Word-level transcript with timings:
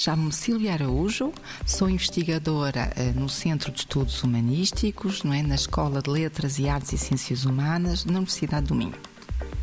Chamo-me 0.00 0.32
Silvia 0.32 0.72
Araújo, 0.72 1.30
sou 1.66 1.90
investigadora 1.90 2.90
uh, 2.96 3.20
no 3.20 3.28
Centro 3.28 3.70
de 3.70 3.80
Estudos 3.80 4.22
Humanísticos, 4.22 5.22
não 5.22 5.34
é, 5.34 5.42
na 5.42 5.54
Escola 5.54 6.00
de 6.00 6.08
Letras 6.08 6.58
e 6.58 6.70
Artes 6.70 6.94
e 6.94 6.96
Ciências 6.96 7.44
Humanas, 7.44 8.06
na 8.06 8.12
Universidade 8.12 8.68
do 8.68 8.74
Minho. 8.74 8.94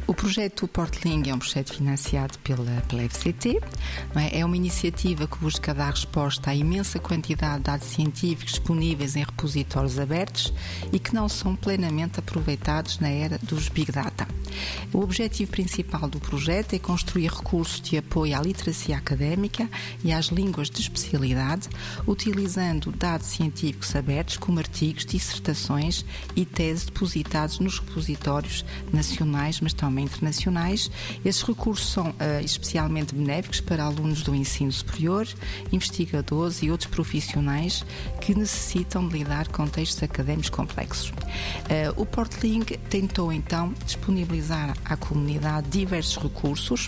O 0.06 0.14
projeto 0.14 0.68
Portling 0.68 1.28
é 1.28 1.34
um 1.34 1.40
projeto 1.40 1.74
financiado 1.74 2.38
pela, 2.44 2.84
pela 2.88 3.10
FCT. 3.10 3.60
É? 4.16 4.40
é? 4.42 4.46
uma 4.46 4.56
iniciativa 4.56 5.28
que 5.28 5.40
busca 5.40 5.74
dar 5.74 5.90
resposta 5.90 6.52
à 6.52 6.56
imensa 6.56 7.00
quantidade 7.00 7.58
de 7.58 7.64
dados 7.64 7.88
científicos 7.88 8.52
disponíveis 8.52 9.16
em 9.16 9.24
repositórios 9.24 9.98
abertos 9.98 10.54
e 10.94 11.00
que 11.00 11.16
não 11.16 11.28
são 11.28 11.56
plenamente 11.56 12.20
aproveitados 12.20 13.00
na 13.00 13.10
era 13.10 13.40
dos 13.40 13.70
Big 13.70 13.92
Data. 13.92 14.28
O 14.94 15.00
objetivo 15.00 15.52
principal 15.52 16.08
do 16.08 16.20
projeto 16.20 16.74
é 16.74 16.80
construir 16.80 17.30
recursos 17.30 17.82
de 17.82 17.98
apoio 17.98 18.38
à 18.38 18.42
literacia 18.42 18.98
académica 18.98 19.70
e 20.04 20.12
às 20.12 20.28
línguas 20.28 20.70
de 20.70 20.82
especialidade, 20.82 21.70
utilizando 22.06 22.92
dados 22.92 23.28
científicos 23.28 23.96
abertos 23.96 24.38
como 24.38 24.60
artigos, 24.60 25.06
dissertações 25.06 26.06
e 26.36 26.46
teses 26.46 26.86
depositados 26.86 27.60
nos 27.60 27.80
repositórios 27.80 28.66
nacionais, 28.92 29.60
mas 29.62 29.74
também 29.74 30.06
internacionais. 30.06 30.90
Esses 31.24 31.44
recursos 31.44 31.92
são 31.92 32.10
uh, 32.10 32.16
especialmente 32.44 33.14
benéficos 33.14 33.60
para 33.60 33.84
alunos 33.84 34.24
do 34.24 34.34
ensino 34.34 34.72
superior, 34.72 35.28
investigadores 35.72 36.62
e 36.62 36.72
outros 36.72 36.90
profissionais 36.90 37.86
que 38.22 38.34
necessitam 38.34 39.08
de 39.08 39.18
lidar 39.18 39.48
com 39.50 39.68
textos 39.68 40.04
académicos 40.04 40.50
complexos. 40.50 41.10
Uh, 41.10 42.02
o 42.02 42.06
Portling 42.06 42.64
tentou 42.90 43.32
então 43.32 43.74
disponibilizar 43.86 44.47
à 44.52 44.98
comunidade 44.98 45.68
diversos 45.70 46.18
recursos. 46.18 46.88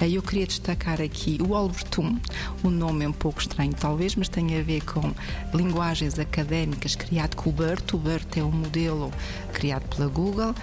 Uh, 0.00 0.04
eu 0.04 0.22
queria 0.22 0.46
destacar 0.46 1.00
aqui 1.00 1.38
o 1.46 1.54
Albertum, 1.54 2.18
o 2.62 2.70
nome 2.70 3.04
é 3.04 3.08
um 3.08 3.12
pouco 3.12 3.40
estranho 3.40 3.74
talvez, 3.74 4.14
mas 4.16 4.28
tem 4.28 4.58
a 4.58 4.62
ver 4.62 4.84
com 4.84 5.12
linguagens 5.54 6.18
académicas 6.18 6.94
criado 6.94 7.36
com 7.36 7.50
o 7.50 7.52
BERT. 7.52 7.94
O 7.94 7.98
BERT 7.98 8.38
é 8.38 8.42
um 8.42 8.50
modelo 8.50 9.12
criado 9.52 9.88
pela 9.94 10.08
Google, 10.08 10.54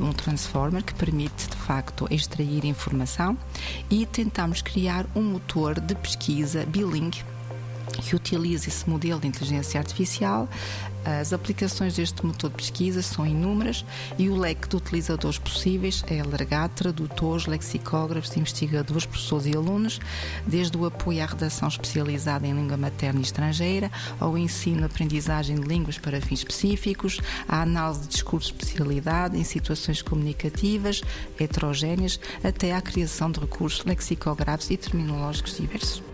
um 0.00 0.12
transformer 0.12 0.82
que 0.82 0.94
permite, 0.94 1.48
de 1.48 1.56
facto, 1.56 2.06
extrair 2.10 2.64
informação 2.64 3.36
e 3.90 4.06
tentamos 4.06 4.62
criar 4.62 5.06
um 5.14 5.22
motor 5.22 5.80
de 5.80 5.94
pesquisa 5.94 6.64
bilingue 6.66 7.22
que 7.96 8.16
utiliza 8.16 8.68
esse 8.68 8.88
modelo 8.88 9.20
de 9.20 9.28
inteligência 9.28 9.78
artificial. 9.78 10.48
As 11.04 11.34
aplicações 11.34 11.96
deste 11.96 12.24
motor 12.24 12.48
de 12.48 12.56
pesquisa 12.56 13.02
são 13.02 13.26
inúmeras 13.26 13.84
e 14.18 14.30
o 14.30 14.36
leque 14.36 14.66
de 14.66 14.76
utilizadores 14.76 15.38
possíveis 15.38 16.02
é 16.06 16.20
alargado, 16.20 16.72
tradutores, 16.74 17.46
lexicógrafos, 17.46 18.34
investigadores, 18.36 19.04
professores 19.04 19.46
e 19.46 19.54
alunos, 19.54 20.00
desde 20.46 20.76
o 20.78 20.86
apoio 20.86 21.22
à 21.22 21.26
redação 21.26 21.68
especializada 21.68 22.46
em 22.46 22.54
língua 22.54 22.78
materna 22.78 23.20
e 23.20 23.22
estrangeira, 23.22 23.90
ao 24.18 24.38
ensino 24.38 24.86
aprendizagem 24.86 25.60
de 25.60 25.68
línguas 25.68 25.98
para 25.98 26.22
fins 26.22 26.38
específicos, 26.38 27.20
à 27.46 27.60
análise 27.60 28.00
de 28.00 28.08
discurso 28.08 28.54
de 28.54 28.62
especialidade 28.62 29.38
em 29.38 29.44
situações 29.44 30.00
comunicativas 30.00 31.02
heterogéneas, 31.38 32.18
até 32.42 32.74
à 32.74 32.80
criação 32.80 33.30
de 33.30 33.40
recursos 33.40 33.84
lexicográficos 33.84 34.70
e 34.70 34.76
terminológicos 34.78 35.58
diversos. 35.58 36.13